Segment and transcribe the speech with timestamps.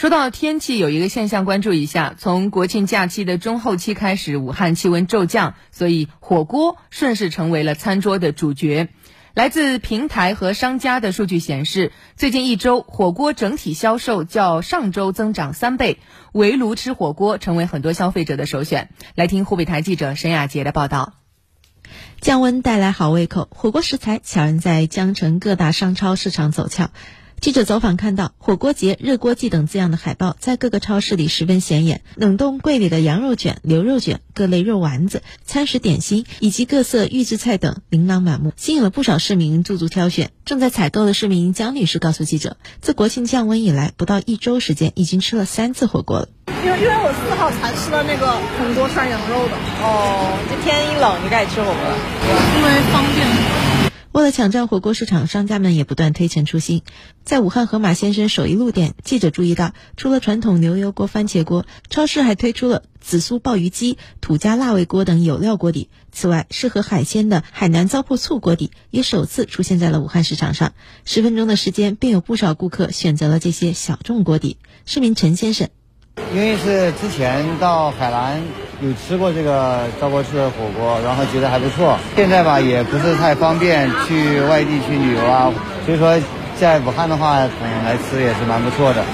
[0.00, 8.88] 说到天气，有一个现象关注一下：从国庆假期的中后期开始，武汉气温骤降，所以火锅顺势成为了餐桌的主角。
[9.34, 15.98] 来自平台和商家的数据显示，最近一周火锅整体销售较上周增长三倍，
[16.32, 18.88] 围炉吃火锅成为很多消费者的首选。
[19.14, 21.12] 来听湖北台记者沈雅杰的报道。
[22.22, 26.90] 降温带来好胃口，火锅食材悄然在江城各大商超市场走俏。
[27.40, 32.02] 记者走访看到“火锅节”“热锅季”等字样的海报在各个超市里十分显眼。
[32.14, 40.32] 冷冻柜里的羊肉卷、牛肉卷、各类肉丸子、餐食点心以及各色预制菜等琳琅满目，吸引了不少市民驻足挑选。
[40.44, 46.28] 正在采购的市民江女士告诉记者，自国庆降温以来，不到一周时间已经吃了三次火锅了。
[46.62, 49.54] 因为因为我四号才吃了那个铜锅涮羊肉的。
[49.80, 51.96] 哦，这天一冷就开始吃火锅了，
[52.58, 53.49] 因为方便。
[54.20, 56.82] 为了抢占火锅市场，商家们也不断推陈出新。
[57.24, 65.88] 在武汉盒马先生手艺路店，记者注意到，除了传统牛油锅、番茄锅，超市还推出了紫苏鲍鱼鸡、土家辣味锅等有料锅底。
[66.12, 70.74] 此外，适合海鲜的海南糟粕醋锅底也首次出现在了武汉市场上。
[71.06, 74.58] 十分钟的时间，便有不少顾客选择了这些小众锅底。
[74.84, 75.70] 市民陈先生。
[76.32, 78.40] 因为是之前到海南
[78.80, 81.98] 有吃过这个糟粕式火锅，然后觉得还不错。
[82.14, 85.52] 现在吧也不是太方便去外地去旅游啊，
[85.84, 86.20] 所以说
[86.58, 89.04] 在武汉的话，嗯，来吃也是蛮不错的。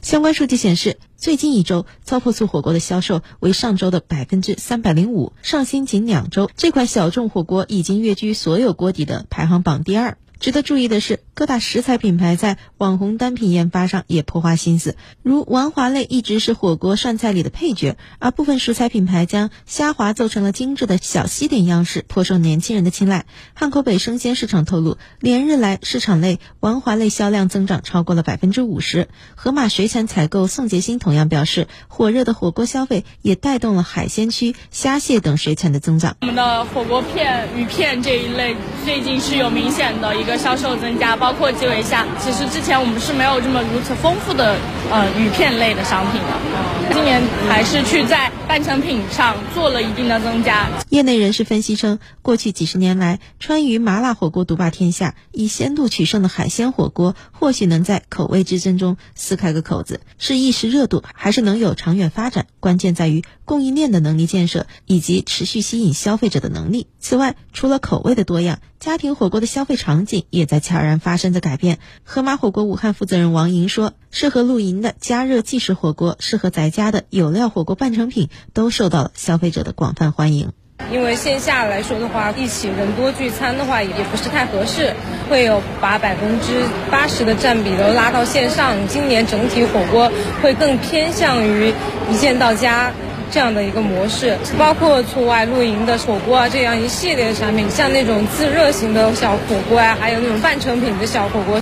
[0.00, 10.16] 相关数据显示，最近一周糟粕醋火锅的销售为上周的百分之三百零五，上新仅两周，这款小众火锅已经跃居所有锅底的排行榜第二。
[10.38, 14.94] 值得注意的是，各大食材品牌在网红单品研发上也颇花心思。
[15.22, 23.24] 如丸滑类一直是火锅涮菜里的配角，而部分食材品牌将虾滑做成了精致的小西点样式，颇受年轻人的青睐。
[23.54, 29.08] 汉口北生鲜市场透露，连日来市场内丸滑类销量增长超过了百分之五十。
[29.34, 36.18] 盒马水产采购宋杰新同样表示，火热的火锅消费也带动了海鲜区虾蟹等水产的增长。
[36.20, 38.54] 我们的火锅片、鱼片这一类
[38.84, 40.36] 最近是有明显的一个。
[40.36, 42.06] 销售增加，包括基围虾。
[42.18, 44.56] 其实之前我们是没有这么如此丰富的
[44.90, 46.92] 呃鱼片类的商品的。
[46.92, 50.68] 今年还是去在半成品上做了一定的增加。
[50.88, 60.00] 业内人士分析称，过去几十年来，川渝麻辣火锅独霸天下，以鲜度取胜的海鲜火锅或许能在口味之争中撕开个口子。
[60.18, 62.46] 是一时热度，还是能有长远发展？
[62.58, 66.88] 关键在于供应链的能力建设以及持续吸引消费者的能力。
[66.98, 70.24] 此外，除了口味的多样，家庭火锅的消费场景。
[70.30, 71.78] 也在悄然发生着改变。
[72.02, 80.52] 盒马火锅武汉负责人王莹说：“适合露营的加热即食火锅，适合在家的有料火锅半成品，都受到了消费者的广泛欢迎。
[80.90, 84.94] 因为线下来说的话，一起人多聚餐的话，也不是太合适，
[85.28, 88.88] 会有把百分之八十的占比都拉到线上。
[88.88, 90.10] 今年整体火锅
[90.42, 91.74] 会更偏向于
[92.10, 92.92] 一件到家。”
[93.30, 101.60] 这样的一个模式，包括出外露营的火锅啊，这样一系列的产品，像那种自热型的小火锅啊，还有那种半成品的小火锅。